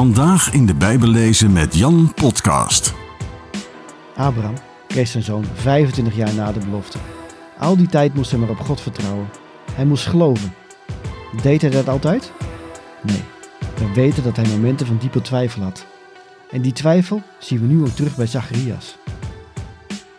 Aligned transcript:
Vandaag 0.00 0.52
in 0.52 0.66
de 0.66 0.74
Bijbel 0.74 1.08
lezen 1.08 1.52
met 1.52 1.74
Jan 1.74 2.12
Podcast. 2.14 2.94
Abraham 4.16 4.54
kreeg 4.86 5.08
zijn 5.08 5.22
zoon 5.22 5.44
25 5.54 6.16
jaar 6.16 6.34
na 6.34 6.52
de 6.52 6.60
belofte. 6.60 6.98
Al 7.58 7.76
die 7.76 7.86
tijd 7.86 8.14
moest 8.14 8.30
hij 8.30 8.40
maar 8.40 8.48
op 8.48 8.58
God 8.58 8.80
vertrouwen. 8.80 9.28
Hij 9.72 9.84
moest 9.84 10.06
geloven. 10.06 10.52
Deed 11.42 11.60
hij 11.62 11.70
dat 11.70 11.88
altijd? 11.88 12.32
Nee. 13.02 13.22
We 13.74 13.92
weten 13.94 14.22
dat 14.22 14.36
hij 14.36 14.46
momenten 14.48 14.86
van 14.86 14.98
diepe 14.98 15.20
twijfel 15.20 15.62
had. 15.62 15.86
En 16.50 16.62
die 16.62 16.72
twijfel 16.72 17.22
zien 17.38 17.60
we 17.60 17.66
nu 17.66 17.80
ook 17.80 17.88
terug 17.94 18.16
bij 18.16 18.26
Zacharias. 18.26 18.96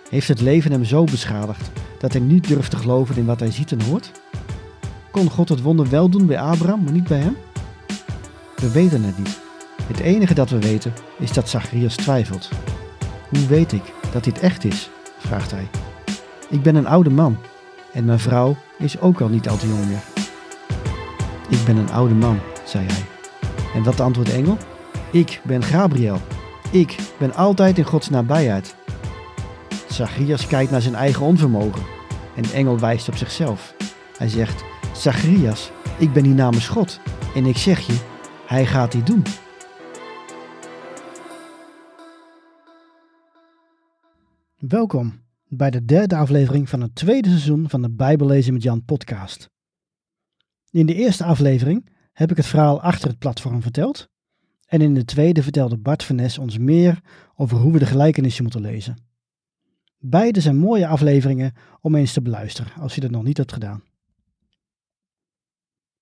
Heeft 0.10 0.28
het 0.28 0.42
leven 0.42 0.72
hem 0.72 0.86
zo 0.86 1.04
beschadigd 1.04 1.72
dat 2.00 2.14
hij 2.14 2.22
niet 2.22 2.48
durft 2.48 2.72
te 2.72 2.78
geloven 2.78 3.18
in 3.18 3.26
wat 3.26 3.40
hij 3.40 3.52
ziet 3.52 3.72
en 3.72 3.82
hoort? 3.82 4.12
Kon 5.12 5.30
God 5.30 5.50
het 5.50 5.62
wonder 5.62 5.90
wel 5.90 6.10
doen 6.10 6.26
bij 6.26 6.40
Abraham, 6.40 6.84
maar 6.84 6.94
niet 6.94 7.08
bij 7.08 7.20
hem? 7.20 7.38
We 8.56 8.72
weten 8.72 9.04
het 9.04 9.18
niet. 9.18 9.50
Het 9.88 10.00
enige 10.00 10.34
dat 10.34 10.50
we 10.50 10.60
weten 10.60 10.94
is 11.20 11.34
dat 11.34 11.50
Zacharias 11.50 11.96
twijfelt. 11.96 12.50
Hoe 13.30 13.48
weet 13.48 13.72
ik 13.72 13.94
dat 14.12 14.24
dit 14.24 14.40
echt 14.40 14.64
is? 14.64 14.90
vraagt 15.18 15.52
hij. 15.52 15.68
Ik 16.50 16.62
ben 16.62 16.76
een 16.76 16.88
oude 16.88 17.10
man 17.10 17.38
en 17.94 18.06
mijn 18.06 18.20
vrouw 18.20 18.56
is 18.78 19.00
ook 19.00 19.22
al 19.22 19.28
niet 19.28 19.50
al 19.50 19.58
te 19.58 19.68
jong 19.68 19.86
meer. 19.86 20.04
Ik 21.50 21.66
ben 21.66 21.78
een 21.78 21.92
oude 21.92 22.14
man, 22.14 22.40
zei 22.66 22.86
hij. 22.88 23.06
En 23.74 23.84
wat 23.84 24.00
antwoordt 24.00 24.30
de 24.30 24.36
engel? 24.36 24.58
Ik 25.12 25.42
ben 25.44 25.64
Gabriel. 25.64 26.22
Ik 26.72 26.96
ben 27.20 27.34
altijd 27.34 27.78
in 27.78 27.84
Gods 27.84 28.10
nabijheid. 28.10 28.76
Zacharias 29.90 30.48
kijkt 30.48 30.72
naar 30.72 30.82
zijn 30.82 30.96
eigen 30.96 31.26
onvermogen 31.26 31.82
en 32.36 32.42
de 32.44 32.52
engel 32.54 32.80
wijst 32.80 33.08
op 33.08 33.16
zichzelf. 33.16 33.74
Hij 34.18 34.30
zegt: 34.30 34.64
Zacharias, 34.92 35.72
ik 35.98 36.14
ben 36.14 36.24
hier 36.24 36.36
namens 36.36 36.68
God 36.68 37.00
en 37.36 37.46
ik 37.46 37.58
zeg 37.58 37.80
je, 37.80 37.96
hij 38.46 38.66
gaat 38.66 38.92
dit 38.92 39.08
doen. 39.08 39.24
Welkom 44.68 45.24
bij 45.48 45.72
de 45.72 45.86
derde 45.86 46.16
aflevering 46.16 46.70
van 46.70 46.82
het 46.82 46.96
tweede 46.96 47.30
seizoen 47.30 47.70
van 47.70 47.82
de 47.82 47.90
Bijbellezen 47.90 48.54
met 48.54 48.64
Jan 48.64 48.86
podcast. 48.86 49.50
In 50.70 50.86
de 50.86 50.94
eerste 50.94 51.24
aflevering 51.24 51.90
heb 52.12 52.32
ik 52.32 52.38
het 52.38 52.46
verhaal 52.46 52.82
achter 52.82 53.10
het 53.10 53.18
platform 53.18 53.62
verteld. 53.62 54.10
En 54.66 54.82
in 54.82 54.94
de 54.94 55.06
tweede 55.06 55.44
vertelde 55.44 55.78
Bart 55.78 56.04
van 56.04 56.20
ons 56.40 56.58
meer 56.58 57.02
over 57.36 57.58
hoe 57.58 57.72
we 57.72 57.80
de 57.80 57.86
gelijkenissen 57.86 58.44
moeten 58.44 58.62
lezen. 58.62 58.98
Beide 59.98 60.42
zijn 60.42 60.58
mooie 60.58 60.88
afleveringen 60.88 61.54
om 61.80 61.96
eens 61.96 62.14
te 62.14 62.22
beluisteren 62.22 62.74
als 62.74 62.96
je 62.96 63.02
dat 63.02 63.12
nog 63.12 63.24
niet 63.24 63.38
hebt 63.38 63.54
gedaan. 63.54 63.84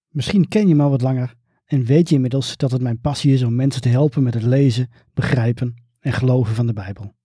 Misschien 0.07 0.47
ken 0.47 0.67
je 0.67 0.75
me 0.75 0.83
al 0.83 0.89
wat 0.89 1.01
langer 1.01 1.35
en 1.65 1.85
weet 1.85 2.09
je 2.09 2.15
inmiddels 2.15 2.57
dat 2.57 2.71
het 2.71 2.81
mijn 2.81 3.01
passie 3.01 3.33
is 3.33 3.43
om 3.43 3.55
mensen 3.55 3.81
te 3.81 3.89
helpen 3.89 4.23
met 4.23 4.33
het 4.33 4.43
lezen, 4.43 4.89
begrijpen 5.13 5.83
en 5.99 6.13
geloven 6.13 6.55
van 6.55 6.67
de 6.67 6.73
Bijbel. 6.73 7.17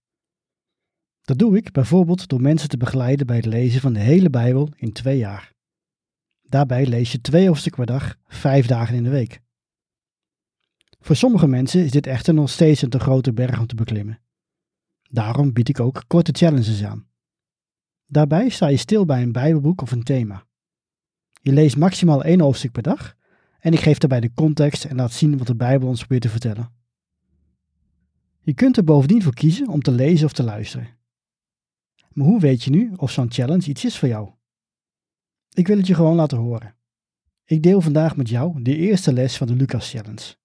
Dat 1.25 1.37
doe 1.37 1.57
ik 1.57 1.71
bijvoorbeeld 1.71 2.27
door 2.27 2.41
mensen 2.41 2.69
te 2.69 2.77
begeleiden 2.77 3.27
bij 3.27 3.35
het 3.35 3.45
lezen 3.45 3.81
van 3.81 3.93
de 3.93 3.99
hele 3.99 4.29
Bijbel 4.29 4.69
in 4.75 4.91
twee 4.91 5.17
jaar. 5.17 5.53
Daarbij 6.41 6.85
lees 6.85 7.11
je 7.11 7.21
twee 7.21 7.47
hoofdstukken 7.47 7.85
per 7.85 7.93
dag, 7.93 8.15
vijf 8.27 8.67
dagen 8.67 8.95
in 8.95 9.03
de 9.03 9.09
week. 9.09 9.41
Voor 10.99 11.15
sommige 11.15 11.47
mensen 11.47 11.83
is 11.83 11.91
dit 11.91 12.07
echter 12.07 12.33
nog 12.33 12.49
steeds 12.49 12.81
een 12.81 12.89
te 12.89 12.99
grote 12.99 13.33
berg 13.33 13.59
om 13.59 13.67
te 13.67 13.75
beklimmen. 13.75 14.19
Daarom 15.09 15.53
bied 15.53 15.69
ik 15.69 15.79
ook 15.79 16.03
korte 16.07 16.31
challenges 16.31 16.83
aan. 16.83 17.07
Daarbij 18.07 18.49
sta 18.49 18.67
je 18.67 18.77
stil 18.77 19.05
bij 19.05 19.21
een 19.21 19.31
Bijbelboek 19.31 19.81
of 19.81 19.91
een 19.91 20.03
thema. 20.03 20.45
Je 21.41 21.51
leest 21.51 21.77
maximaal 21.77 22.23
één 22.23 22.41
hoofdstuk 22.41 22.71
per 22.71 22.83
dag 22.83 23.15
en 23.59 23.73
ik 23.73 23.79
geef 23.79 23.97
daarbij 23.97 24.19
de 24.19 24.33
context 24.33 24.85
en 24.85 24.95
laat 24.95 25.11
zien 25.11 25.37
wat 25.37 25.47
de 25.47 25.55
Bijbel 25.55 25.87
ons 25.87 25.99
probeert 25.99 26.21
te 26.21 26.29
vertellen. 26.29 26.71
Je 28.39 28.53
kunt 28.53 28.77
er 28.77 28.83
bovendien 28.83 29.23
voor 29.23 29.33
kiezen 29.33 29.67
om 29.67 29.81
te 29.81 29.91
lezen 29.91 30.25
of 30.25 30.33
te 30.33 30.43
luisteren. 30.43 30.94
Maar 32.15 32.27
hoe 32.27 32.39
weet 32.39 32.63
je 32.63 32.69
nu 32.69 32.91
of 32.95 33.11
zo'n 33.11 33.31
challenge 33.31 33.69
iets 33.69 33.85
is 33.85 33.97
voor 33.97 34.07
jou? 34.07 34.29
Ik 35.53 35.67
wil 35.67 35.77
het 35.77 35.87
je 35.87 35.95
gewoon 35.95 36.15
laten 36.15 36.37
horen. 36.37 36.75
Ik 37.45 37.63
deel 37.63 37.81
vandaag 37.81 38.15
met 38.15 38.29
jou 38.29 38.61
de 38.61 38.75
eerste 38.75 39.13
les 39.13 39.37
van 39.37 39.47
de 39.47 39.55
Lucas 39.55 39.89
Challenge. 39.89 40.35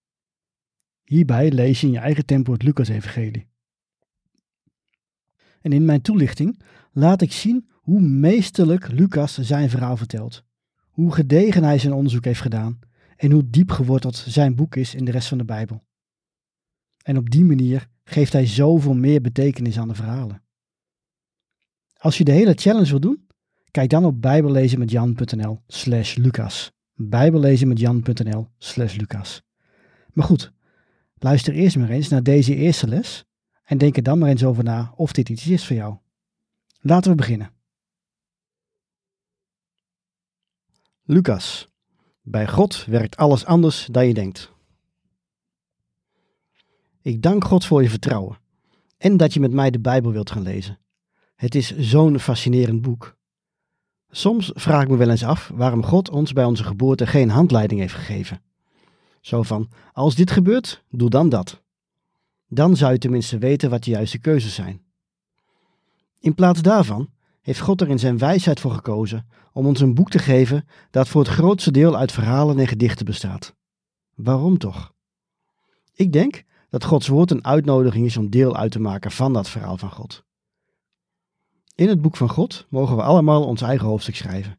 Hierbij 1.04 1.50
lees 1.50 1.80
je 1.80 1.86
in 1.86 1.92
je 1.92 1.98
eigen 1.98 2.26
tempo 2.26 2.52
het 2.52 2.62
Lucas-evangelie. 2.62 3.48
En 5.60 5.72
in 5.72 5.84
mijn 5.84 6.02
toelichting 6.02 6.62
laat 6.92 7.22
ik 7.22 7.32
zien 7.32 7.68
hoe 7.72 8.00
meesterlijk 8.00 8.88
Lucas 8.88 9.38
zijn 9.38 9.70
verhaal 9.70 9.96
vertelt, 9.96 10.44
hoe 10.90 11.12
gedegen 11.12 11.64
hij 11.64 11.78
zijn 11.78 11.92
onderzoek 11.92 12.24
heeft 12.24 12.40
gedaan 12.40 12.78
en 13.16 13.30
hoe 13.30 13.50
diep 13.50 13.70
geworteld 13.70 14.16
zijn 14.16 14.54
boek 14.54 14.76
is 14.76 14.94
in 14.94 15.04
de 15.04 15.10
rest 15.10 15.28
van 15.28 15.38
de 15.38 15.44
Bijbel. 15.44 15.84
En 17.02 17.16
op 17.16 17.30
die 17.30 17.44
manier 17.44 17.88
geeft 18.04 18.32
hij 18.32 18.46
zoveel 18.46 18.94
meer 18.94 19.20
betekenis 19.20 19.78
aan 19.78 19.88
de 19.88 19.94
verhalen. 19.94 20.42
Als 22.00 22.18
je 22.18 22.24
de 22.24 22.32
hele 22.32 22.54
challenge 22.54 22.90
wil 22.90 23.00
doen, 23.00 23.26
kijk 23.70 23.90
dan 23.90 24.04
op 24.04 24.20
bijbellezenmetjan.nl 24.20 25.62
slash 25.66 26.14
lucas. 26.14 26.72
bijbellezenmetjan.nl 26.94 28.48
slash 28.58 28.96
lucas. 28.96 29.42
Maar 30.12 30.26
goed, 30.26 30.52
luister 31.14 31.54
eerst 31.54 31.76
maar 31.76 31.88
eens 31.88 32.08
naar 32.08 32.22
deze 32.22 32.54
eerste 32.54 32.88
les 32.88 33.24
en 33.64 33.78
denk 33.78 33.96
er 33.96 34.02
dan 34.02 34.18
maar 34.18 34.28
eens 34.28 34.44
over 34.44 34.64
na 34.64 34.92
of 34.96 35.12
dit 35.12 35.28
iets 35.28 35.46
is 35.46 35.66
voor 35.66 35.76
jou. 35.76 35.96
Laten 36.80 37.10
we 37.10 37.16
beginnen. 37.16 37.52
Lucas. 41.02 41.68
Bij 42.22 42.48
God 42.48 42.84
werkt 42.84 43.16
alles 43.16 43.44
anders 43.44 43.86
dan 43.86 44.06
je 44.06 44.14
denkt. 44.14 44.52
Ik 47.02 47.22
dank 47.22 47.44
God 47.44 47.64
voor 47.64 47.82
je 47.82 47.90
vertrouwen 47.90 48.38
en 48.96 49.16
dat 49.16 49.34
je 49.34 49.40
met 49.40 49.52
mij 49.52 49.70
de 49.70 49.80
Bijbel 49.80 50.12
wilt 50.12 50.30
gaan 50.30 50.42
lezen. 50.42 50.78
Het 51.40 51.54
is 51.54 51.76
zo'n 51.76 52.18
fascinerend 52.18 52.82
boek. 52.82 53.16
Soms 54.10 54.50
vraag 54.54 54.82
ik 54.82 54.88
me 54.88 54.96
wel 54.96 55.10
eens 55.10 55.24
af 55.24 55.50
waarom 55.54 55.84
God 55.84 56.10
ons 56.10 56.32
bij 56.32 56.44
onze 56.44 56.64
geboorte 56.64 57.06
geen 57.06 57.30
handleiding 57.30 57.80
heeft 57.80 57.94
gegeven. 57.94 58.42
Zo 59.20 59.42
van: 59.42 59.68
als 59.92 60.14
dit 60.14 60.30
gebeurt, 60.30 60.84
doe 60.90 61.10
dan 61.10 61.28
dat. 61.28 61.62
Dan 62.46 62.76
zou 62.76 62.92
je 62.92 62.98
tenminste 62.98 63.38
weten 63.38 63.70
wat 63.70 63.84
de 63.84 63.90
juiste 63.90 64.18
keuzes 64.18 64.54
zijn. 64.54 64.82
In 66.18 66.34
plaats 66.34 66.62
daarvan 66.62 67.10
heeft 67.40 67.60
God 67.60 67.80
er 67.80 67.88
in 67.88 67.98
zijn 67.98 68.18
wijsheid 68.18 68.60
voor 68.60 68.72
gekozen 68.72 69.26
om 69.52 69.66
ons 69.66 69.80
een 69.80 69.94
boek 69.94 70.10
te 70.10 70.18
geven 70.18 70.66
dat 70.90 71.08
voor 71.08 71.22
het 71.22 71.30
grootste 71.30 71.70
deel 71.70 71.96
uit 71.96 72.12
verhalen 72.12 72.58
en 72.58 72.68
gedichten 72.68 73.06
bestaat. 73.06 73.54
Waarom 74.14 74.58
toch? 74.58 74.92
Ik 75.94 76.12
denk 76.12 76.44
dat 76.68 76.84
Gods 76.84 77.08
woord 77.08 77.30
een 77.30 77.44
uitnodiging 77.44 78.06
is 78.06 78.16
om 78.16 78.30
deel 78.30 78.56
uit 78.56 78.72
te 78.72 78.80
maken 78.80 79.10
van 79.10 79.32
dat 79.32 79.48
verhaal 79.48 79.76
van 79.76 79.90
God. 79.90 80.28
In 81.74 81.88
het 81.88 82.00
boek 82.00 82.16
van 82.16 82.28
God 82.28 82.66
mogen 82.68 82.96
we 82.96 83.02
allemaal 83.02 83.46
ons 83.46 83.62
eigen 83.62 83.86
hoofdstuk 83.86 84.16
schrijven. 84.16 84.58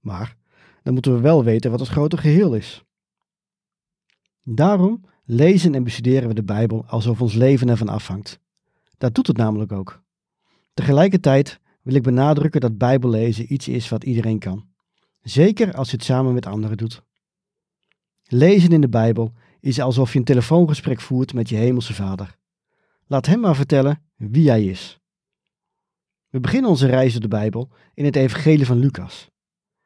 Maar 0.00 0.36
dan 0.82 0.92
moeten 0.92 1.14
we 1.14 1.20
wel 1.20 1.44
weten 1.44 1.70
wat 1.70 1.80
het 1.80 1.88
grote 1.88 2.16
geheel 2.16 2.54
is. 2.54 2.84
Daarom 4.42 5.04
lezen 5.24 5.74
en 5.74 5.84
bestuderen 5.84 6.28
we 6.28 6.34
de 6.34 6.42
Bijbel 6.42 6.84
alsof 6.86 7.20
ons 7.20 7.34
leven 7.34 7.68
ervan 7.68 7.88
afhangt. 7.88 8.40
Dat 8.98 9.14
doet 9.14 9.26
het 9.26 9.36
namelijk 9.36 9.72
ook. 9.72 10.02
Tegelijkertijd 10.74 11.60
wil 11.82 11.94
ik 11.94 12.02
benadrukken 12.02 12.60
dat 12.60 12.78
Bijbellezen 12.78 13.52
iets 13.52 13.68
is 13.68 13.88
wat 13.88 14.04
iedereen 14.04 14.38
kan. 14.38 14.66
Zeker 15.22 15.74
als 15.74 15.90
je 15.90 15.96
het 15.96 16.04
samen 16.04 16.34
met 16.34 16.46
anderen 16.46 16.76
doet. 16.76 17.02
Lezen 18.24 18.70
in 18.70 18.80
de 18.80 18.88
Bijbel 18.88 19.32
is 19.60 19.80
alsof 19.80 20.12
je 20.12 20.18
een 20.18 20.24
telefoongesprek 20.24 21.00
voert 21.00 21.34
met 21.34 21.48
je 21.48 21.56
hemelse 21.56 21.94
vader. 21.94 22.36
Laat 23.06 23.26
hem 23.26 23.40
maar 23.40 23.56
vertellen 23.56 24.02
wie 24.16 24.48
hij 24.48 24.64
is. 24.64 25.00
We 26.30 26.40
beginnen 26.40 26.70
onze 26.70 26.86
reis 26.86 27.12
door 27.12 27.20
de 27.20 27.28
Bijbel 27.28 27.70
in 27.94 28.04
het 28.04 28.16
Evangelie 28.16 28.66
van 28.66 28.78
Lucas. 28.78 29.30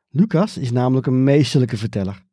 Lucas 0.09 0.59
is 0.59 0.71
namelijk 0.71 1.07
een 1.07 1.25
meesterlijke 1.25 1.77
verteller. 1.77 2.25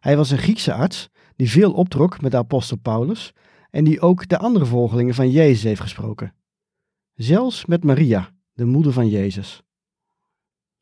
Hij 0.00 0.16
was 0.16 0.30
een 0.30 0.38
Griekse 0.38 0.72
arts 0.72 1.08
die 1.36 1.50
veel 1.50 1.72
optrok 1.72 2.20
met 2.20 2.30
de 2.30 2.36
apostel 2.36 2.76
Paulus 2.76 3.32
en 3.70 3.84
die 3.84 4.00
ook 4.00 4.28
de 4.28 4.38
andere 4.38 4.66
volgelingen 4.66 5.14
van 5.14 5.30
Jezus 5.30 5.62
heeft 5.62 5.80
gesproken. 5.80 6.34
Zelfs 7.14 7.66
met 7.66 7.84
Maria, 7.84 8.30
de 8.52 8.64
moeder 8.64 8.92
van 8.92 9.08
Jezus. 9.08 9.62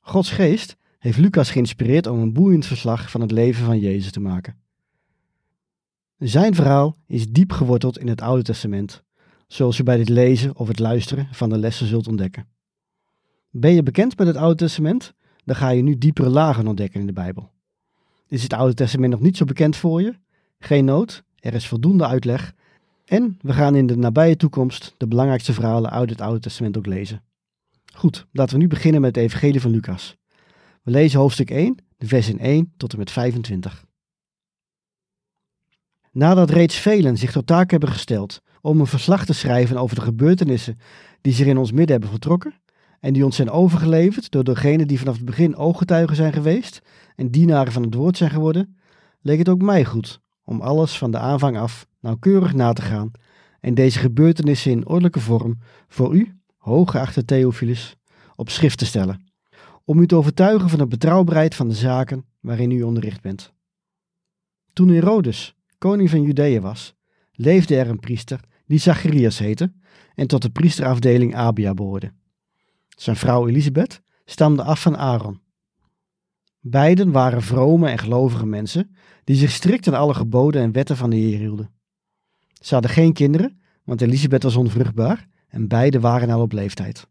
Gods 0.00 0.30
geest 0.30 0.76
heeft 0.98 1.18
Lucas 1.18 1.50
geïnspireerd 1.50 2.06
om 2.06 2.18
een 2.18 2.32
boeiend 2.32 2.66
verslag 2.66 3.10
van 3.10 3.20
het 3.20 3.30
leven 3.30 3.64
van 3.64 3.78
Jezus 3.78 4.10
te 4.12 4.20
maken. 4.20 4.56
Zijn 6.18 6.54
verhaal 6.54 6.96
is 7.06 7.28
diep 7.28 7.52
geworteld 7.52 7.98
in 7.98 8.08
het 8.08 8.20
Oude 8.20 8.42
Testament, 8.42 9.02
zoals 9.46 9.76
je 9.76 9.82
bij 9.82 9.96
dit 9.96 10.08
lezen 10.08 10.56
of 10.56 10.68
het 10.68 10.78
luisteren 10.78 11.28
van 11.32 11.48
de 11.48 11.58
lessen 11.58 11.86
zult 11.86 12.08
ontdekken. 12.08 12.48
Ben 13.50 13.72
je 13.74 13.82
bekend 13.82 14.18
met 14.18 14.26
het 14.26 14.36
Oude 14.36 14.56
Testament? 14.56 15.14
Dan 15.44 15.56
ga 15.56 15.68
je 15.68 15.82
nu 15.82 15.98
diepere 15.98 16.28
lagen 16.28 16.66
ontdekken 16.66 17.00
in 17.00 17.06
de 17.06 17.12
Bijbel. 17.12 17.50
Is 18.26 18.42
het 18.42 18.52
Oude 18.52 18.74
Testament 18.74 19.12
nog 19.12 19.20
niet 19.20 19.36
zo 19.36 19.44
bekend 19.44 19.76
voor 19.76 20.02
je? 20.02 20.14
Geen 20.58 20.84
nood, 20.84 21.22
er 21.38 21.54
is 21.54 21.68
voldoende 21.68 22.06
uitleg. 22.06 22.54
En 23.04 23.38
we 23.40 23.52
gaan 23.52 23.74
in 23.74 23.86
de 23.86 23.96
nabije 23.96 24.36
toekomst 24.36 24.94
de 24.96 25.06
belangrijkste 25.06 25.52
verhalen 25.52 25.90
uit 25.90 26.10
het 26.10 26.20
Oude 26.20 26.40
Testament 26.40 26.76
ook 26.76 26.86
lezen. 26.86 27.22
Goed, 27.94 28.26
laten 28.32 28.54
we 28.54 28.60
nu 28.60 28.68
beginnen 28.68 29.00
met 29.00 29.14
het 29.14 29.24
Evangelie 29.24 29.60
van 29.60 29.70
Lucas. 29.70 30.16
We 30.82 30.90
lezen 30.90 31.20
hoofdstuk 31.20 31.50
1, 31.50 31.76
de 31.96 32.06
versen 32.06 32.38
1 32.38 32.72
tot 32.76 32.92
en 32.92 32.98
met 32.98 33.10
25. 33.10 33.84
Nadat 36.12 36.50
reeds 36.50 36.76
velen 36.76 37.16
zich 37.16 37.32
tot 37.32 37.46
taak 37.46 37.70
hebben 37.70 37.88
gesteld 37.88 38.42
om 38.60 38.80
een 38.80 38.86
verslag 38.86 39.24
te 39.24 39.32
schrijven 39.32 39.76
over 39.76 39.96
de 39.96 40.02
gebeurtenissen 40.02 40.78
die 41.20 41.32
zich 41.32 41.46
in 41.46 41.58
ons 41.58 41.70
midden 41.70 41.90
hebben 41.90 42.10
vertrokken 42.10 42.54
en 43.00 43.12
die 43.12 43.24
ons 43.24 43.36
zijn 43.36 43.50
overgeleverd 43.50 44.30
door 44.30 44.44
degenen 44.44 44.86
die 44.86 44.98
vanaf 44.98 45.16
het 45.16 45.24
begin 45.24 45.56
ooggetuigen 45.56 46.16
zijn 46.16 46.32
geweest 46.32 46.82
en 47.16 47.30
dienaren 47.30 47.72
van 47.72 47.82
het 47.82 47.94
woord 47.94 48.16
zijn 48.16 48.30
geworden, 48.30 48.76
leek 49.20 49.38
het 49.38 49.48
ook 49.48 49.62
mij 49.62 49.84
goed 49.84 50.20
om 50.44 50.60
alles 50.60 50.98
van 50.98 51.10
de 51.10 51.18
aanvang 51.18 51.58
af 51.58 51.86
nauwkeurig 52.00 52.54
na 52.54 52.72
te 52.72 52.82
gaan 52.82 53.10
en 53.60 53.74
deze 53.74 53.98
gebeurtenissen 53.98 54.70
in 54.70 54.86
ordelijke 54.86 55.20
vorm 55.20 55.58
voor 55.88 56.14
u, 56.14 56.40
hooggeachte 56.56 57.24
Theophilus, 57.24 57.96
op 58.36 58.50
schrift 58.50 58.78
te 58.78 58.86
stellen, 58.86 59.24
om 59.84 59.98
u 59.98 60.06
te 60.06 60.16
overtuigen 60.16 60.68
van 60.68 60.78
de 60.78 60.86
betrouwbaarheid 60.86 61.54
van 61.54 61.68
de 61.68 61.74
zaken 61.74 62.24
waarin 62.40 62.70
u 62.70 62.82
onderricht 62.82 63.20
bent. 63.20 63.52
Toen 64.72 64.88
Herodes 64.88 65.54
koning 65.78 66.10
van 66.10 66.22
Judea 66.22 66.60
was, 66.60 66.94
leefde 67.32 67.76
er 67.76 67.88
een 67.88 68.00
priester 68.00 68.40
die 68.66 68.78
Zacharias 68.78 69.38
heette 69.38 69.72
en 70.14 70.26
tot 70.26 70.42
de 70.42 70.50
priesterafdeling 70.50 71.34
Abia 71.34 71.74
behoorde. 71.74 72.12
Zijn 72.98 73.16
vrouw 73.16 73.48
Elisabeth 73.48 74.02
stamde 74.24 74.62
af 74.62 74.82
van 74.82 74.96
Aaron. 74.96 75.40
Beiden 76.60 77.12
waren 77.12 77.42
vrome 77.42 77.88
en 77.88 77.98
gelovige 77.98 78.46
mensen 78.46 78.96
die 79.24 79.36
zich 79.36 79.50
strikt 79.50 79.88
aan 79.88 79.94
alle 79.94 80.14
geboden 80.14 80.62
en 80.62 80.72
wetten 80.72 80.96
van 80.96 81.10
de 81.10 81.16
Heer 81.16 81.38
hielden. 81.38 81.70
Ze 82.60 82.72
hadden 82.72 82.90
geen 82.90 83.12
kinderen, 83.12 83.60
want 83.84 84.00
Elisabeth 84.00 84.42
was 84.42 84.56
onvruchtbaar 84.56 85.26
en 85.48 85.68
beiden 85.68 86.00
waren 86.00 86.30
al 86.30 86.40
op 86.40 86.52
leeftijd. 86.52 87.08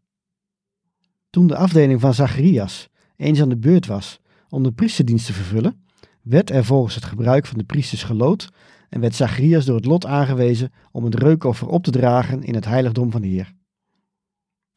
Toen 1.30 1.46
de 1.46 1.56
afdeling 1.56 2.00
van 2.00 2.14
Zacharias 2.14 2.88
eens 3.16 3.40
aan 3.40 3.48
de 3.48 3.58
beurt 3.58 3.86
was 3.86 4.20
om 4.48 4.62
de 4.62 4.72
priesterdienst 4.72 5.26
te 5.26 5.32
vervullen, 5.32 5.84
werd 6.22 6.50
er 6.50 6.64
volgens 6.64 6.94
het 6.94 7.04
gebruik 7.04 7.46
van 7.46 7.58
de 7.58 7.64
priesters 7.64 8.02
gelood 8.02 8.48
en 8.88 9.00
werd 9.00 9.14
Zacharias 9.14 9.64
door 9.64 9.76
het 9.76 9.84
lot 9.84 10.06
aangewezen 10.06 10.72
om 10.92 11.04
het 11.04 11.14
reukoffer 11.14 11.68
op 11.68 11.84
te 11.84 11.90
dragen 11.90 12.42
in 12.42 12.54
het 12.54 12.64
heiligdom 12.64 13.10
van 13.10 13.22
de 13.22 13.28
Heer. 13.28 13.56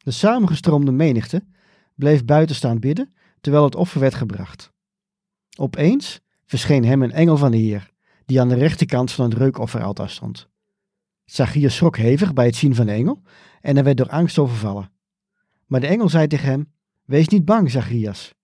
De 0.02 0.10
samengestroomde 0.10 0.92
menigte 0.92 1.44
bleef 1.94 2.24
buiten 2.24 2.56
staan 2.56 2.78
bidden 2.78 3.14
terwijl 3.40 3.64
het 3.64 3.74
offer 3.74 4.00
werd 4.00 4.14
gebracht. 4.14 4.72
Opeens 5.58 6.20
verscheen 6.46 6.84
hem 6.84 7.02
een 7.02 7.12
engel 7.12 7.36
van 7.36 7.50
de 7.50 7.56
Heer, 7.56 7.90
die 8.26 8.40
aan 8.40 8.48
de 8.48 8.54
rechterkant 8.54 9.12
van 9.12 9.24
het 9.24 9.38
reukofferaltaar 9.38 10.10
stond. 10.10 10.48
Zacharias 11.24 11.74
schrok 11.76 11.96
hevig 11.96 12.32
bij 12.32 12.46
het 12.46 12.56
zien 12.56 12.74
van 12.74 12.86
de 12.86 12.92
engel 12.92 13.22
en 13.60 13.74
hij 13.74 13.84
werd 13.84 13.96
door 13.96 14.08
angst 14.08 14.38
overvallen. 14.38 14.90
Maar 15.66 15.80
de 15.80 15.86
engel 15.86 16.08
zei 16.08 16.26
tegen 16.26 16.48
hem: 16.48 16.72
Wees 17.04 17.28
niet 17.28 17.44
bang, 17.44 17.70
Zacharias. 17.70 18.34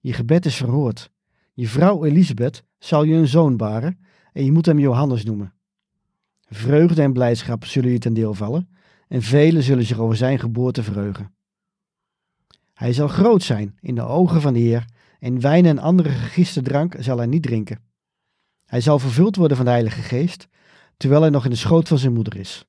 Je 0.00 0.12
gebed 0.12 0.46
is 0.46 0.56
verhoord. 0.56 1.10
Je 1.52 1.68
vrouw 1.68 2.04
Elisabeth 2.04 2.64
zal 2.78 3.04
je 3.04 3.14
een 3.14 3.28
zoon 3.28 3.56
baren 3.56 3.98
en 4.32 4.44
je 4.44 4.52
moet 4.52 4.66
hem 4.66 4.78
Johannes 4.78 5.24
noemen. 5.24 5.54
Vreugde 6.48 7.02
en 7.02 7.12
blijdschap 7.12 7.64
zullen 7.64 7.90
je 7.90 7.98
ten 7.98 8.14
deel 8.14 8.34
vallen 8.34 8.68
en 9.08 9.22
velen 9.22 9.62
zullen 9.62 9.84
zich 9.84 9.98
over 9.98 10.16
zijn 10.16 10.38
geboorte 10.38 10.82
verheugen. 10.82 11.34
Hij 12.74 12.92
zal 12.92 13.08
groot 13.08 13.42
zijn 13.42 13.78
in 13.80 13.94
de 13.94 14.02
ogen 14.02 14.40
van 14.40 14.52
de 14.52 14.58
Heer 14.58 14.84
en 15.18 15.40
wijn 15.40 15.66
en 15.66 15.78
andere 15.78 16.08
gegiste 16.08 16.62
drank 16.62 16.96
zal 16.98 17.16
hij 17.16 17.26
niet 17.26 17.42
drinken. 17.42 17.80
Hij 18.64 18.80
zal 18.80 18.98
vervuld 18.98 19.36
worden 19.36 19.56
van 19.56 19.66
de 19.66 19.72
Heilige 19.72 20.02
Geest, 20.02 20.48
terwijl 20.96 21.20
hij 21.20 21.30
nog 21.30 21.44
in 21.44 21.50
de 21.50 21.56
schoot 21.56 21.88
van 21.88 21.98
zijn 21.98 22.12
moeder 22.12 22.36
is. 22.36 22.64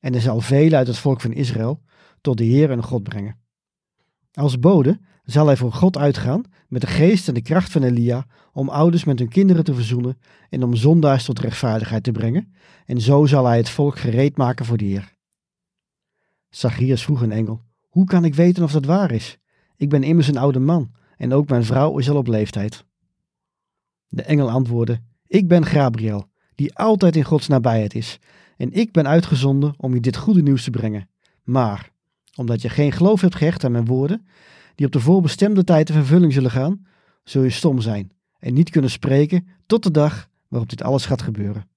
En 0.00 0.12
hij 0.12 0.20
zal 0.20 0.40
velen 0.40 0.78
uit 0.78 0.86
het 0.86 0.98
volk 0.98 1.20
van 1.20 1.32
Israël 1.32 1.82
tot 2.20 2.36
de 2.36 2.44
Heer 2.44 2.70
en 2.70 2.82
God 2.82 3.02
brengen. 3.02 3.38
Als 4.32 4.58
bode 4.58 5.00
zal 5.24 5.46
hij 5.46 5.56
voor 5.56 5.72
God 5.72 5.96
uitgaan 5.96 6.42
met 6.68 6.80
de 6.80 6.86
geest 6.86 7.28
en 7.28 7.34
de 7.34 7.42
kracht 7.42 7.72
van 7.72 7.82
Elia 7.82 8.26
om 8.52 8.68
ouders 8.68 9.04
met 9.04 9.18
hun 9.18 9.28
kinderen 9.28 9.64
te 9.64 9.74
verzoenen 9.74 10.18
en 10.48 10.62
om 10.62 10.74
zondaars 10.74 11.24
tot 11.24 11.38
rechtvaardigheid 11.38 12.02
te 12.02 12.12
brengen, 12.12 12.54
en 12.84 13.00
zo 13.00 13.26
zal 13.26 13.46
hij 13.46 13.56
het 13.56 13.68
volk 13.68 13.98
gereed 13.98 14.36
maken 14.36 14.64
voor 14.64 14.76
de 14.76 14.84
Heer. 14.84 15.15
Zacharias 16.56 17.04
vroeg 17.04 17.20
een 17.20 17.32
engel, 17.32 17.62
hoe 17.88 18.04
kan 18.04 18.24
ik 18.24 18.34
weten 18.34 18.62
of 18.62 18.72
dat 18.72 18.84
waar 18.84 19.10
is? 19.10 19.38
Ik 19.76 19.88
ben 19.88 20.02
immers 20.02 20.28
een 20.28 20.36
oude 20.36 20.58
man 20.58 20.90
en 21.16 21.32
ook 21.32 21.48
mijn 21.48 21.64
vrouw 21.64 21.98
is 21.98 22.10
al 22.10 22.16
op 22.16 22.26
leeftijd. 22.26 22.84
De 24.08 24.22
engel 24.22 24.50
antwoordde, 24.50 25.00
ik 25.26 25.48
ben 25.48 25.66
Gabriel, 25.66 26.30
die 26.54 26.74
altijd 26.74 27.16
in 27.16 27.24
Gods 27.24 27.48
nabijheid 27.48 27.94
is, 27.94 28.18
en 28.56 28.72
ik 28.72 28.92
ben 28.92 29.06
uitgezonden 29.06 29.74
om 29.76 29.94
je 29.94 30.00
dit 30.00 30.16
goede 30.16 30.42
nieuws 30.42 30.64
te 30.64 30.70
brengen. 30.70 31.08
Maar, 31.42 31.90
omdat 32.34 32.62
je 32.62 32.68
geen 32.68 32.92
geloof 32.92 33.20
hebt 33.20 33.36
gehecht 33.36 33.64
aan 33.64 33.72
mijn 33.72 33.86
woorden, 33.86 34.26
die 34.74 34.86
op 34.86 34.92
de 34.92 35.00
voorbestemde 35.00 35.64
tijd 35.64 35.88
in 35.88 35.94
vervulling 35.94 36.32
zullen 36.32 36.50
gaan, 36.50 36.86
zul 37.24 37.42
je 37.42 37.50
stom 37.50 37.80
zijn 37.80 38.12
en 38.38 38.54
niet 38.54 38.70
kunnen 38.70 38.90
spreken 38.90 39.48
tot 39.66 39.82
de 39.82 39.90
dag 39.90 40.28
waarop 40.48 40.68
dit 40.68 40.82
alles 40.82 41.06
gaat 41.06 41.22
gebeuren. 41.22 41.68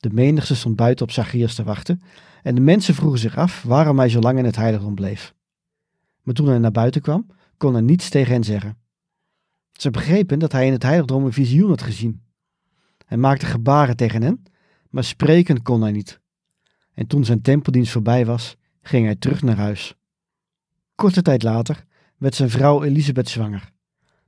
De 0.00 0.10
menigte 0.12 0.54
stond 0.54 0.76
buiten 0.76 1.06
op 1.06 1.12
Zacharias 1.12 1.54
te 1.54 1.62
wachten 1.62 2.02
en 2.42 2.54
de 2.54 2.60
mensen 2.60 2.94
vroegen 2.94 3.18
zich 3.18 3.36
af 3.36 3.62
waarom 3.62 3.98
hij 3.98 4.08
zo 4.08 4.20
lang 4.20 4.38
in 4.38 4.44
het 4.44 4.56
heiligdom 4.56 4.94
bleef. 4.94 5.34
Maar 6.22 6.34
toen 6.34 6.48
hij 6.48 6.58
naar 6.58 6.70
buiten 6.70 7.00
kwam, 7.00 7.26
kon 7.56 7.72
hij 7.72 7.82
niets 7.82 8.08
tegen 8.08 8.32
hen 8.32 8.44
zeggen. 8.44 8.78
Ze 9.72 9.90
begrepen 9.90 10.38
dat 10.38 10.52
hij 10.52 10.66
in 10.66 10.72
het 10.72 10.82
heiligdom 10.82 11.24
een 11.24 11.32
visioen 11.32 11.68
had 11.68 11.82
gezien. 11.82 12.22
Hij 13.06 13.16
maakte 13.16 13.46
gebaren 13.46 13.96
tegen 13.96 14.22
hen, 14.22 14.42
maar 14.90 15.04
spreken 15.04 15.62
kon 15.62 15.82
hij 15.82 15.92
niet. 15.92 16.20
En 16.94 17.06
toen 17.06 17.24
zijn 17.24 17.42
tempeldienst 17.42 17.92
voorbij 17.92 18.26
was, 18.26 18.56
ging 18.82 19.04
hij 19.04 19.16
terug 19.16 19.42
naar 19.42 19.56
huis. 19.56 19.94
Korte 20.94 21.22
tijd 21.22 21.42
later 21.42 21.84
werd 22.16 22.34
zijn 22.34 22.50
vrouw 22.50 22.82
Elisabeth 22.82 23.28
zwanger. 23.28 23.70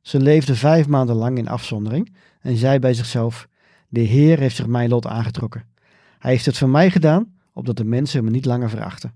Ze 0.01 0.21
leefde 0.21 0.55
vijf 0.55 0.87
maanden 0.87 1.17
lang 1.17 1.39
in 1.39 1.49
afzondering 1.49 2.17
en 2.41 2.57
zei 2.57 2.79
bij 2.79 2.95
zichzelf: 2.95 3.49
De 3.93 4.01
Heer 4.01 4.39
heeft 4.39 4.57
zich 4.57 4.67
mijn 4.67 4.89
lot 4.89 5.07
aangetrokken. 5.07 5.69
Hij 6.19 6.31
heeft 6.31 6.47
het 6.47 6.59
voor 6.59 6.69
mij 6.69 6.91
gedaan, 6.91 7.35
opdat 7.53 7.77
de 7.77 7.85
mensen 7.85 8.25
me 8.25 8.31
niet 8.31 8.45
langer 8.45 8.71
verachten. 8.71 9.15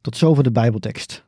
Tot 0.00 0.16
zover 0.16 0.42
de 0.42 0.52
Bijbeltekst. 0.52 1.24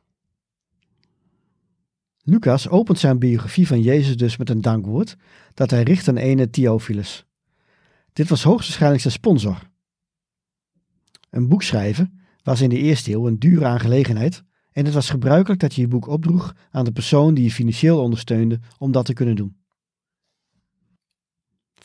Lucas 2.23 2.69
opent 2.69 2.99
zijn 2.99 3.19
biografie 3.19 3.67
van 3.67 3.81
Jezus 3.81 4.17
dus 4.17 4.37
met 4.37 4.49
een 4.49 4.61
dankwoord 4.61 5.15
dat 5.53 5.69
hij 5.69 5.83
richt 5.83 6.07
aan 6.07 6.17
ene 6.17 6.49
Theophilus. 6.49 7.25
Dit 8.13 8.29
was 8.29 8.43
hoogstwaarschijnlijk 8.43 9.01
zijn 9.01 9.13
sponsor. 9.13 9.69
Een 11.29 11.47
boek 11.47 11.63
schrijven 11.63 12.19
was 12.43 12.61
in 12.61 12.69
de 12.69 12.79
eerste 12.79 13.11
eeuw 13.11 13.27
een 13.27 13.39
dure 13.39 13.65
aangelegenheid 13.65 14.43
en 14.71 14.85
het 14.85 14.93
was 14.93 15.09
gebruikelijk 15.09 15.59
dat 15.59 15.75
je 15.75 15.81
je 15.81 15.87
boek 15.87 16.07
opdroeg 16.07 16.55
aan 16.71 16.85
de 16.85 16.91
persoon 16.91 17.33
die 17.33 17.43
je 17.43 17.51
financieel 17.51 18.01
ondersteunde 18.01 18.59
om 18.77 18.91
dat 18.91 19.05
te 19.05 19.13
kunnen 19.13 19.35
doen. 19.35 19.64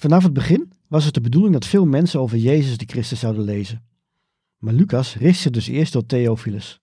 Vanaf 0.00 0.22
het 0.22 0.32
begin 0.32 0.72
was 0.88 1.04
het 1.04 1.14
de 1.14 1.20
bedoeling 1.20 1.52
dat 1.52 1.66
veel 1.66 1.86
mensen 1.86 2.20
over 2.20 2.38
Jezus 2.38 2.76
de 2.76 2.84
Christus 2.86 3.20
zouden 3.20 3.44
lezen. 3.44 3.84
Maar 4.58 4.74
Lucas 4.74 5.14
richt 5.14 5.38
zich 5.38 5.52
dus 5.52 5.66
eerst 5.66 5.92
tot 5.92 6.08
Theophilus. 6.08 6.80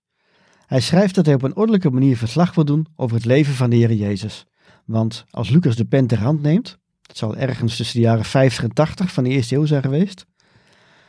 Hij 0.66 0.80
schrijft 0.80 1.14
dat 1.14 1.26
hij 1.26 1.34
op 1.34 1.42
een 1.42 1.56
ordelijke 1.56 1.90
manier 1.90 2.16
verslag 2.16 2.54
wil 2.54 2.64
doen 2.64 2.86
over 2.96 3.16
het 3.16 3.24
leven 3.24 3.54
van 3.54 3.70
de 3.70 3.76
Heer 3.76 3.92
Jezus. 3.92 4.46
Want 4.84 5.24
als 5.30 5.48
Lucas 5.48 5.76
de 5.76 5.84
pen 5.84 6.06
ter 6.06 6.18
hand 6.18 6.42
neemt, 6.42 6.78
dat 7.02 7.16
zal 7.16 7.36
ergens 7.36 7.76
tussen 7.76 7.96
de 7.96 8.06
jaren 8.06 8.24
50 8.24 8.64
en 8.64 8.72
80 8.72 9.12
van 9.12 9.24
de 9.24 9.30
eerste 9.30 9.54
eeuw 9.54 9.66
zijn 9.66 9.82
geweest, 9.82 10.26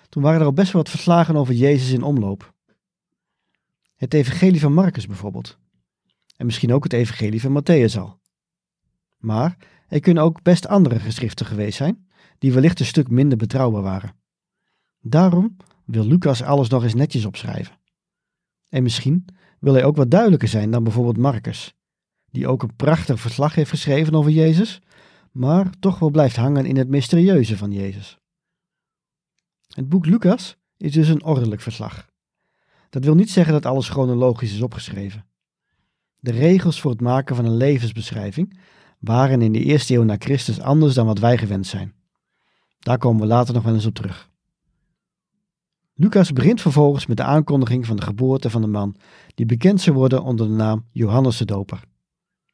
toen 0.09 0.23
waren 0.23 0.39
er 0.39 0.45
al 0.45 0.53
best 0.53 0.71
wel 0.71 0.81
wat 0.81 0.91
verslagen 0.91 1.35
over 1.35 1.53
Jezus 1.53 1.91
in 1.91 2.03
omloop. 2.03 2.53
Het 3.95 4.13
evangelie 4.13 4.59
van 4.59 4.73
Marcus 4.73 5.07
bijvoorbeeld. 5.07 5.57
En 6.37 6.45
misschien 6.45 6.73
ook 6.73 6.83
het 6.83 6.93
evangelie 6.93 7.41
van 7.41 7.61
Matthäus 7.61 7.97
al. 7.97 8.19
Maar 9.17 9.57
er 9.89 9.99
kunnen 9.99 10.23
ook 10.23 10.41
best 10.41 10.67
andere 10.67 10.99
geschriften 10.99 11.45
geweest 11.45 11.77
zijn, 11.77 12.07
die 12.39 12.53
wellicht 12.53 12.79
een 12.79 12.85
stuk 12.85 13.09
minder 13.09 13.37
betrouwbaar 13.37 13.81
waren. 13.81 14.15
Daarom 15.01 15.57
wil 15.85 16.05
Lucas 16.05 16.41
alles 16.41 16.69
nog 16.69 16.83
eens 16.83 16.93
netjes 16.93 17.25
opschrijven. 17.25 17.77
En 18.69 18.83
misschien 18.83 19.25
wil 19.59 19.73
hij 19.73 19.83
ook 19.83 19.95
wat 19.95 20.11
duidelijker 20.11 20.47
zijn 20.47 20.71
dan 20.71 20.83
bijvoorbeeld 20.83 21.17
Marcus, 21.17 21.73
die 22.31 22.47
ook 22.47 22.63
een 22.63 22.75
prachtig 22.75 23.19
verslag 23.19 23.55
heeft 23.55 23.69
geschreven 23.69 24.15
over 24.15 24.31
Jezus, 24.31 24.81
maar 25.31 25.69
toch 25.79 25.99
wel 25.99 26.09
blijft 26.09 26.35
hangen 26.35 26.65
in 26.65 26.77
het 26.77 26.89
mysterieuze 26.89 27.57
van 27.57 27.71
Jezus. 27.71 28.17
Het 29.67 29.89
boek 29.89 30.05
Lucas 30.05 30.57
is 30.77 30.91
dus 30.91 31.07
een 31.07 31.23
ordelijk 31.23 31.61
verslag. 31.61 32.07
Dat 32.89 33.03
wil 33.03 33.15
niet 33.15 33.29
zeggen 33.29 33.53
dat 33.53 33.65
alles 33.65 33.89
chronologisch 33.89 34.53
is 34.53 34.61
opgeschreven. 34.61 35.25
De 36.19 36.31
regels 36.31 36.81
voor 36.81 36.91
het 36.91 37.01
maken 37.01 37.35
van 37.35 37.45
een 37.45 37.57
levensbeschrijving 37.57 38.59
waren 38.99 39.41
in 39.41 39.51
de 39.51 39.63
eerste 39.63 39.93
eeuw 39.93 40.03
na 40.03 40.15
Christus 40.19 40.59
anders 40.59 40.93
dan 40.93 41.05
wat 41.05 41.19
wij 41.19 41.37
gewend 41.37 41.67
zijn. 41.67 41.93
Daar 42.79 42.97
komen 42.97 43.21
we 43.21 43.27
later 43.27 43.53
nog 43.53 43.63
wel 43.63 43.73
eens 43.73 43.85
op 43.85 43.93
terug. 43.93 44.29
Lucas 45.93 46.33
begint 46.33 46.61
vervolgens 46.61 47.05
met 47.05 47.17
de 47.17 47.23
aankondiging 47.23 47.85
van 47.85 47.95
de 47.95 48.01
geboorte 48.01 48.49
van 48.49 48.61
de 48.61 48.67
man 48.67 48.95
die 49.35 49.45
bekend 49.45 49.81
zou 49.81 49.95
worden 49.95 50.23
onder 50.23 50.47
de 50.47 50.53
naam 50.53 50.85
Johannes 50.91 51.37
de 51.37 51.45
Doper. 51.45 51.83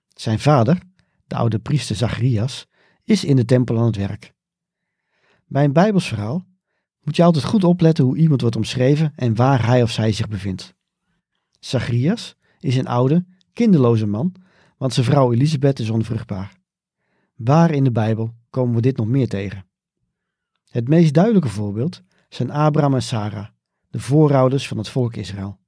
Zijn 0.08 0.40
vader, 0.40 0.82
de 1.28 1.36
oude 1.36 1.60
priester 1.60 1.96
Zacharias, 1.96 2.68
is 3.04 3.24
in 3.24 3.36
de 3.36 3.46
tempel 3.46 3.78
aan 3.80 3.86
het 3.86 3.96
werk. 3.96 4.34
Bij 5.48 5.64
een 5.64 5.74
Bijbelsverhaal 5.74 6.46
moet 7.02 7.16
je 7.16 7.24
altijd 7.24 7.44
goed 7.44 7.64
opletten 7.64 8.06
hoe 8.06 8.18
iemand 8.18 8.42
wordt 8.42 8.56
omschreven 8.56 9.14
en 9.16 9.36
waar 9.36 9.66
hij 9.66 9.84
of 9.84 9.92
zij 9.92 10.12
zich 10.12 10.28
bevindt. 10.28 10.76
Zacharias 11.60 12.36
is 12.60 12.78
een 12.78 12.88
oude, 12.88 13.26
kinderloze 13.54 14.06
man, 14.06 14.36
want 14.78 14.94
zijn 14.94 15.06
vrouw 15.06 15.34
Elisabeth 15.34 15.80
is 15.80 15.90
onvruchtbaar. 15.90 16.58
Waar 17.36 17.72
in 17.72 17.84
de 17.84 17.92
Bijbel 17.92 18.34
komen 18.50 18.76
we 18.76 18.82
dit 18.82 18.98
nog 18.98 19.08
meer 19.08 19.28
tegen? 19.28 19.66
Het 20.76 20.88
meest 20.88 21.14
duidelijke 21.14 21.50
voorbeeld 21.50 22.02
zijn 22.30 22.52
Abraham 22.52 22.94
en 22.94 23.04
Sarah, 23.04 23.48
de 23.90 24.00
voorouders 24.00 24.68
van 24.68 24.78
het 24.78 24.90
volk 24.90 25.16
Israël. 25.16 25.60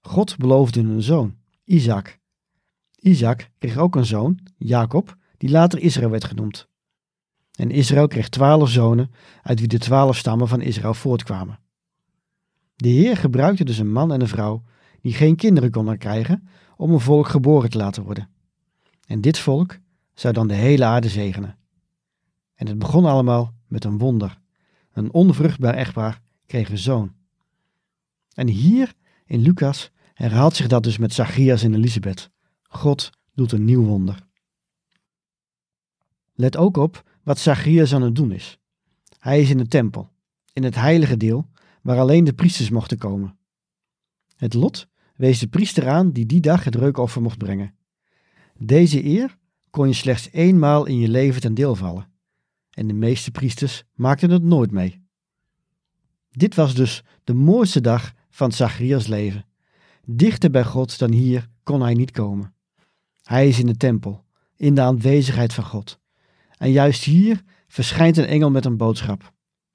God 0.00 0.36
beloofde 0.36 0.80
hun 0.80 0.90
een 0.90 1.02
zoon, 1.02 1.36
Isaac. 1.64 2.18
Isaac 2.98 3.50
kreeg 3.58 3.76
ook 3.76 3.96
een 3.96 4.06
zoon, 4.06 4.38
Jacob, 4.56 5.16
die 5.36 5.50
later 5.50 5.78
Israël 5.78 6.10
werd 6.10 6.24
genoemd. 6.24 6.68
En 7.52 7.70
Israël 7.70 8.06
kreeg 8.06 8.28
twaalf 8.28 8.68
zonen, 8.70 9.10
uit 9.42 9.58
wie 9.58 9.68
de 9.68 9.78
twaalf 9.78 10.16
stammen 10.16 10.48
van 10.48 10.60
Israël 10.60 10.94
voortkwamen. 10.94 11.60
De 12.76 12.88
Heer 12.88 13.16
gebruikte 13.16 13.64
dus 13.64 13.78
een 13.78 13.92
man 13.92 14.12
en 14.12 14.20
een 14.20 14.28
vrouw 14.28 14.62
die 15.00 15.14
geen 15.14 15.36
kinderen 15.36 15.70
konden 15.70 15.98
krijgen 15.98 16.48
om 16.76 16.92
een 16.92 17.00
volk 17.00 17.28
geboren 17.28 17.70
te 17.70 17.78
laten 17.78 18.02
worden. 18.02 18.28
En 19.06 19.20
dit 19.20 19.38
volk 19.38 19.78
zou 20.14 20.34
dan 20.34 20.46
de 20.46 20.54
hele 20.54 20.84
aarde 20.84 21.08
zegenen. 21.08 21.58
En 22.54 22.66
het 22.66 22.78
begon 22.78 23.04
allemaal 23.04 23.54
met 23.66 23.84
een 23.84 23.98
wonder. 23.98 24.38
Een 24.92 25.12
onvruchtbaar 25.12 25.74
echtpaar 25.74 26.20
kreeg 26.46 26.70
een 26.70 26.78
zoon. 26.78 27.14
En 28.34 28.48
hier 28.48 28.94
in 29.26 29.40
Lucas 29.40 29.90
herhaalt 30.14 30.56
zich 30.56 30.66
dat 30.66 30.82
dus 30.82 30.98
met 30.98 31.12
Zacharias 31.12 31.62
en 31.62 31.74
Elisabeth. 31.74 32.30
God 32.62 33.10
doet 33.34 33.52
een 33.52 33.64
nieuw 33.64 33.84
wonder. 33.84 34.26
Let 36.34 36.56
ook 36.56 36.76
op 36.76 37.04
wat 37.22 37.38
Zacharias 37.38 37.94
aan 37.94 38.02
het 38.02 38.14
doen 38.14 38.32
is. 38.32 38.58
Hij 39.18 39.40
is 39.40 39.50
in 39.50 39.58
de 39.58 39.68
tempel, 39.68 40.10
in 40.52 40.64
het 40.64 40.74
heilige 40.74 41.16
deel, 41.16 41.50
waar 41.82 41.98
alleen 41.98 42.24
de 42.24 42.32
priesters 42.32 42.70
mochten 42.70 42.98
komen. 42.98 43.38
Het 44.36 44.54
lot 44.54 44.88
wees 45.16 45.38
de 45.38 45.48
priester 45.48 45.88
aan 45.88 46.10
die 46.10 46.26
die 46.26 46.40
dag 46.40 46.64
het 46.64 46.74
reukoffer 46.74 47.22
mocht 47.22 47.38
brengen. 47.38 47.74
Deze 48.58 49.04
eer 49.04 49.36
kon 49.70 49.88
je 49.88 49.94
slechts 49.94 50.28
eenmaal 50.32 50.86
in 50.86 50.98
je 50.98 51.08
leven 51.08 51.40
ten 51.40 51.54
deel 51.54 51.74
vallen. 51.74 52.08
En 52.76 52.86
de 52.86 52.92
meeste 52.92 53.30
priesters 53.30 53.84
maakten 53.94 54.30
het 54.30 54.42
nooit 54.42 54.70
mee. 54.70 55.02
Dit 56.30 56.54
was 56.54 56.74
dus 56.74 57.04
de 57.24 57.34
mooiste 57.34 57.80
dag 57.80 58.12
van 58.30 58.52
Zacharias 58.52 59.06
leven. 59.06 59.46
Dichter 60.04 60.50
bij 60.50 60.64
God 60.64 60.98
dan 60.98 61.12
hier 61.12 61.48
kon 61.62 61.82
hij 61.82 61.94
niet 61.94 62.10
komen. 62.10 62.54
Hij 63.22 63.48
is 63.48 63.58
in 63.58 63.66
de 63.66 63.76
tempel, 63.76 64.24
in 64.56 64.74
de 64.74 64.80
aanwezigheid 64.80 65.52
van 65.52 65.64
God. 65.64 65.98
En 66.58 66.70
juist 66.70 67.04
hier 67.04 67.42
verschijnt 67.68 68.16
een 68.16 68.26
engel 68.26 68.50
met 68.50 68.64
een 68.64 68.76
boodschap. 68.76 69.32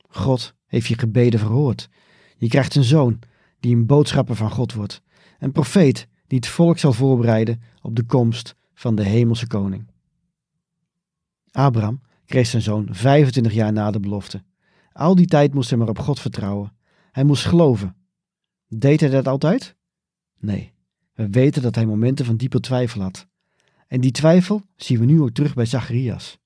God 0.08 0.54
heeft 0.66 0.88
je 0.88 0.98
gebeden 0.98 1.40
verhoord. 1.40 1.90
Je 2.38 2.48
krijgt 2.48 2.76
een 2.76 2.84
zoon 2.84 3.20
die 3.60 3.76
een 3.76 3.86
boodschapper 3.86 4.36
van 4.36 4.52
God 4.52 4.74
wordt. 4.74 5.02
Een 5.40 5.52
profeet 5.52 6.08
die 6.28 6.38
het 6.38 6.48
volk 6.48 6.78
zal 6.78 6.94
voorbereiden 6.94 7.62
op 7.82 7.96
de 7.96 8.04
komst 8.04 8.56
van 8.74 8.96
de 8.96 9.04
hemelse 9.04 9.48
koning. 9.48 9.88
Abraham 11.52 12.02
kreeg 12.32 12.48
zijn 12.48 12.62
zoon 12.62 12.88
25 12.92 13.54
jaar 13.54 13.74
na 13.74 13.92
de 13.92 14.00
belofte. 14.00 14.44
Al 14.92 15.16
die 15.16 15.26
tijd 15.26 15.54
moest 15.54 15.70
hij 15.70 15.80
maar 15.80 15.90
op 15.90 16.00
God 16.00 16.20
vertrouwen. 16.20 16.74
Hij 17.12 17.24
moest 17.24 17.46
geloven. 17.46 17.96
Deed 18.68 19.00
hij 19.00 19.10
dat 19.10 19.28
altijd? 19.28 19.76
Nee. 20.40 20.74
We 21.14 21.30
weten 21.30 21.62
dat 21.62 21.76
hij 21.76 21.86
momenten 21.86 22.26
van 22.26 22.38
diepe 22.38 22.60
twijfel 22.60 23.02
had. 23.02 23.28
En 23.88 24.02
die 24.02 24.12
twijfel 24.12 24.62
zien 24.76 25.00
we 25.00 25.06
nu 25.06 25.22
ook 25.22 25.32
terug 25.32 25.54
bij 25.54 25.66
Zacharias. 25.66 26.40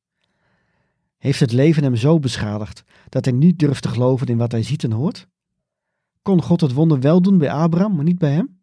Heeft 1.18 1.39
het 1.39 1.51
leven 1.51 1.84
hem 1.84 1.96
zo 1.96 2.20
beschadigd 2.20 2.84
dat 3.10 3.25
hij 3.25 3.34
niet 3.34 3.60
durft 3.60 3.82
te 3.82 3.89
geloven 3.89 4.27
in 4.27 4.38
wat 4.38 4.51
hij 4.51 4.63
ziet 4.63 4.84
en 4.84 4.92
hoort? 4.92 5.27
Kon 6.22 6.42
God 6.42 6.62
het 6.62 6.74
wonder 6.74 7.00
wel 7.00 7.22
doen 7.22 7.38
bij 7.38 7.51
Abraham, 7.51 7.96
maar 7.96 8.04
niet 8.04 8.18
bij 8.18 8.32
hem? 8.32 8.62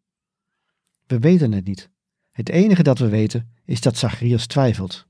We 1.07 1.19
weten 1.19 1.52
het 1.52 1.64
niet. 1.64 1.91
Het 2.31 2.49
enige 2.49 2.83
dat 2.83 2.99
we 2.99 3.09
weten 3.09 3.52
is 3.64 3.81
dat 3.81 3.97
Zacharias 3.97 4.47
twijfelt. 4.47 5.07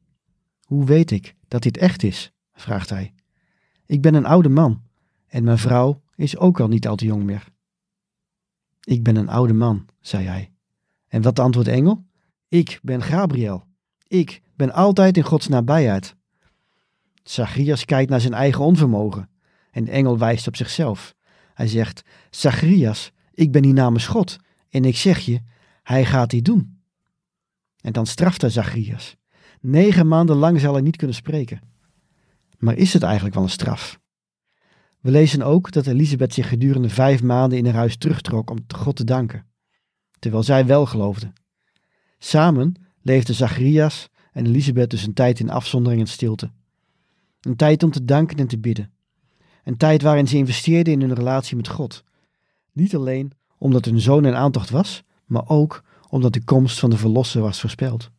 Hoe 0.73 0.85
weet 0.85 1.11
ik 1.11 1.35
dat 1.49 1.63
dit 1.63 1.77
echt 1.77 2.03
is? 2.03 2.33
vraagt 2.53 2.91
hij. 2.91 3.15
Ik 3.87 4.01
ben 4.01 4.15
een 4.15 4.27
oude 4.27 4.49
man 4.49 4.83
en 5.27 5.45
mijn 5.45 5.59
vrouw 5.59 6.03
is 6.15 6.37
ook 6.37 6.61
al 6.61 6.69
niet 6.69 6.87
al 6.87 6.97
te 6.97 7.05
jong 7.05 7.23
meer. 7.23 7.49
Ik 8.81 9.03
ben 9.03 9.17
een 9.17 9.29
oude 9.29 9.53
man, 9.53 9.87
zei 10.01 10.27
hij. 10.27 10.53
En 11.09 11.23
wat 11.23 11.39
antwoordt 11.39 11.69
engel? 11.69 12.05
Ik 12.49 12.79
ben 12.83 13.03
Gabriel. 13.03 13.67
Ik 14.07 14.43
ben 14.57 14.73
altijd 14.73 15.17
in 15.17 15.23
Gods 15.23 15.49
nabijheid. 15.49 16.17
Zacharias 17.23 17.85
kijkt 17.85 18.11
naar 18.11 18.21
zijn 18.21 18.35
eigen 18.35 18.65
onvermogen 18.65 19.31
en 19.71 19.85
de 19.85 19.91
engel 19.91 20.19
wijst 20.19 20.47
op 20.47 20.57
zichzelf. 20.57 21.15
Hij 21.55 21.69
zegt: 21.69 22.03
Zacharias, 22.31 23.13
ik 23.33 23.53
ben 23.53 23.65
hier 23.65 23.75
namens 23.75 24.07
God 24.07 24.39
en 24.69 24.85
ik 24.85 24.97
zeg 24.97 25.19
je, 25.19 25.41
hij 25.83 26.05
gaat 26.05 26.31
dit 26.31 26.45
doen. 26.45 26.81
En 27.81 27.93
dan 27.93 28.07
straft 28.07 28.41
hij 28.41 28.51
Zacharias. 28.51 29.17
Negen 29.63 30.09
maanden 30.09 30.37
lang 30.37 30.61
zal 30.61 30.73
hij 30.73 30.83
niet 30.83 30.97
kunnen 30.97 31.17
spreken. 31.17 31.61
Maar 32.59 32.77
is 32.77 32.93
het 32.93 33.03
eigenlijk 33.03 33.35
wel 33.35 33.45
een 33.45 33.51
straf? 33.51 34.01
We 35.01 35.11
lezen 35.11 35.43
ook 35.43 35.73
dat 35.73 35.87
Elisabeth 35.87 36.35
zich 36.35 36.49
gedurende 36.49 36.89
vijf 36.89 37.23
maanden 37.23 37.59
in 37.59 37.65
haar 37.65 37.75
huis 37.75 37.97
terugtrok 37.97 38.51
om 38.51 38.59
God 38.75 38.97
te 38.97 39.05
danken, 39.05 39.47
terwijl 40.19 40.43
zij 40.43 40.67
wel 40.67 40.87
geloofde. 40.87 41.33
Samen 42.19 42.75
leefden 43.03 43.35
Zacharias 43.35 44.09
en 44.33 44.47
Elisabeth 44.47 44.91
dus 44.91 45.07
een 45.07 45.15
tijd 45.15 45.41
in 45.41 45.51
afzondering 45.51 46.01
en 46.01 46.09
stilte. 46.09 46.51
Een 47.41 47.57
tijd 47.57 47.83
om 47.83 47.91
te 47.91 48.05
danken 48.05 48.39
en 48.39 48.47
te 48.47 48.59
bidden. 48.59 48.93
Een 49.65 49.77
tijd 49.77 50.03
waarin 50.03 50.29
ze 50.29 50.37
investeerden 50.37 50.93
in 50.93 51.01
hun 51.01 51.15
relatie 51.15 51.57
met 51.57 51.69
God. 51.69 52.05
Niet 52.73 52.95
alleen 52.95 53.33
omdat 53.59 53.85
hun 53.85 54.01
zoon 54.01 54.25
in 54.25 54.35
aantocht 54.35 54.71
was, 54.71 55.03
maar 55.25 55.49
ook 55.49 55.85
omdat 56.09 56.33
de 56.33 56.45
komst 56.45 56.79
van 56.79 56.91
de 56.91 56.97
Verlosser 56.97 57.43
was 57.43 57.61
voorspeld. 57.61 58.11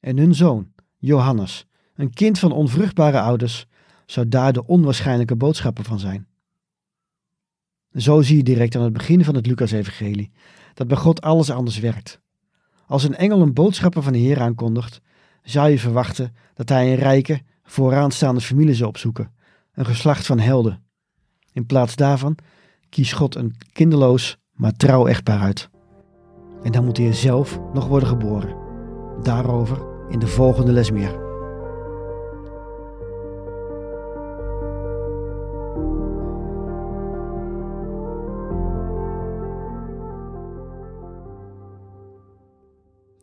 En 0.00 0.16
hun 0.16 0.34
zoon, 0.34 0.72
Johannes, 0.96 1.66
een 1.94 2.12
kind 2.12 2.38
van 2.38 2.52
onvruchtbare 2.52 3.20
ouders, 3.20 3.66
zou 4.06 4.28
daar 4.28 4.52
de 4.52 4.66
onwaarschijnlijke 4.66 5.36
boodschappen 5.36 5.84
van 5.84 5.98
zijn. 5.98 6.28
Zo 7.94 8.22
zie 8.22 8.36
je 8.36 8.42
direct 8.42 8.76
aan 8.76 8.82
het 8.82 8.92
begin 8.92 9.24
van 9.24 9.34
het 9.34 9.46
Lucas-evangelie 9.46 10.30
dat 10.74 10.88
bij 10.88 10.96
God 10.96 11.20
alles 11.20 11.50
anders 11.50 11.78
werkt. 11.78 12.20
Als 12.86 13.04
een 13.04 13.16
engel 13.16 13.42
een 13.42 13.52
boodschapper 13.52 14.02
van 14.02 14.12
de 14.12 14.18
Heer 14.18 14.40
aankondigt, 14.40 15.00
zou 15.42 15.70
je 15.70 15.78
verwachten 15.78 16.34
dat 16.54 16.68
hij 16.68 16.90
een 16.90 16.98
rijke, 16.98 17.40
vooraanstaande 17.62 18.40
familie 18.40 18.74
zou 18.74 18.88
opzoeken, 18.88 19.34
een 19.72 19.84
geslacht 19.84 20.26
van 20.26 20.38
helden. 20.38 20.82
In 21.52 21.66
plaats 21.66 21.96
daarvan 21.96 22.36
kiest 22.88 23.12
God 23.12 23.34
een 23.34 23.56
kinderloos, 23.72 24.36
maar 24.52 24.72
trouw 24.72 25.06
echtpaar 25.06 25.40
uit. 25.40 25.70
En 26.62 26.72
dan 26.72 26.84
moet 26.84 26.96
hij 26.96 27.12
zelf 27.12 27.60
nog 27.72 27.86
worden 27.86 28.08
geboren. 28.08 28.59
Daarover 29.22 29.82
in 30.08 30.18
de 30.18 30.26
volgende 30.26 30.72
les 30.72 30.90
meer. 30.90 31.28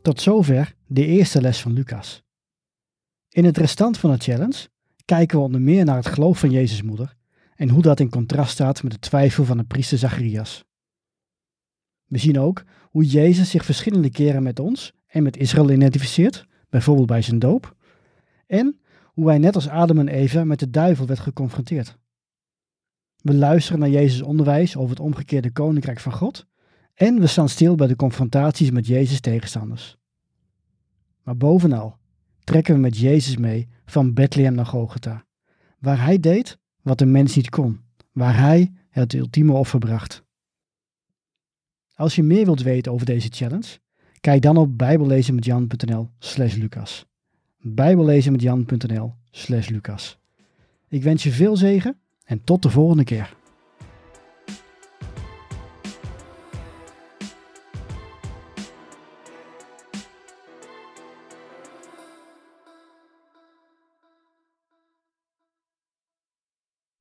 Tot 0.02 0.22
zover 0.22 0.76
de 0.86 1.06
eerste 1.06 1.42
les 1.42 1.62
van 1.62 1.74
Lucas. 1.74 2.24
In 3.30 3.46
het 3.46 3.58
restant 3.58 3.98
van 3.98 4.12
de 4.12 4.18
challenge 4.18 4.68
kijken 5.06 5.38
we 5.38 5.44
onder 5.44 5.62
meer 5.62 5.86
naar 5.86 5.96
het 5.96 6.08
geloof 6.08 6.40
van 6.40 6.52
Jezus' 6.52 6.82
moeder 6.82 7.16
en 7.56 7.70
hoe 7.70 7.82
dat 7.82 8.00
in 8.00 8.10
contrast 8.10 8.52
staat 8.52 8.84
met 8.84 8.92
de 8.92 9.00
twijfel 9.00 9.46
van 9.46 9.58
de 9.58 9.64
priester 9.64 9.98
Zacharias. 9.98 10.66
We 12.06 12.18
zien 12.18 12.40
ook 12.40 12.64
hoe 12.90 13.06
Jezus 13.06 13.50
zich 13.50 13.66
verschillende 13.66 14.10
keren 14.10 14.44
met 14.44 14.60
ons 14.60 14.96
en 15.08 15.24
met 15.24 15.38
Israël 15.38 15.72
identificeert, 15.72 16.46
bijvoorbeeld 16.70 17.08
bij 17.08 17.22
zijn 17.22 17.40
doop, 17.40 17.76
en 18.48 18.80
hoe 19.06 19.28
hij 19.28 19.38
net 19.38 19.56
als 19.56 19.70
Adam 19.70 20.00
en 20.00 20.08
Eva 20.08 20.44
met 20.44 20.60
de 20.60 20.70
duivel 20.70 21.06
werd 21.06 21.20
geconfronteerd. 21.20 21.98
We 23.22 23.34
luisteren 23.34 23.80
naar 23.80 23.90
Jezus' 23.90 24.22
onderwijs 24.22 24.76
over 24.76 24.90
het 24.90 25.00
omgekeerde 25.00 25.52
koninkrijk 25.52 26.00
van 26.00 26.12
God 26.12 26.48
en 26.94 27.20
we 27.20 27.28
staan 27.28 27.50
stil 27.50 27.76
bij 27.76 27.88
de 27.88 27.96
confrontaties 27.96 28.72
met 28.72 28.88
Jezus' 28.88 29.20
tegenstanders. 29.20 29.98
Maar 31.24 31.38
bovenal 31.38 31.98
trekken 32.44 32.74
we 32.74 32.80
met 32.80 32.98
Jezus 32.98 33.38
mee 33.38 33.68
van 33.86 34.14
Bethlehem 34.14 34.54
naar 34.54 34.66
Golgotha, 34.66 35.26
waar 35.80 36.04
hij 36.04 36.20
deed 36.20 36.58
wat 36.82 36.98
de 36.98 37.06
mens 37.06 37.36
niet 37.36 37.50
kon, 37.50 37.82
waar 38.12 38.38
hij 38.38 38.74
het 38.90 39.14
ultieme 39.14 39.54
offer 39.54 39.80
bracht. 39.80 40.24
Als 41.94 42.16
je 42.16 42.24
meer 42.24 42.46
wilt 42.46 42.62
weten 42.62 42.92
over 42.92 43.06
deze 43.06 43.28
challenge, 43.32 43.80
kijk 44.28 44.42
dan 44.42 44.58
op 44.58 44.78
bijbellezenmetjan.nl 44.78 46.10
slash 46.20 46.56
lucas. 46.56 47.06
bijbellezenmetjan.nl 47.62 49.14
slash 49.32 49.70
lucas. 49.70 50.20
Ik 50.88 51.04
wens 51.04 51.24
je 51.24 51.32
veel 51.32 51.58
zegen 51.58 51.98
en 52.24 52.44
tot 52.44 52.62
de 52.62 52.70
volgende 52.70 53.04
keer. 53.04 53.37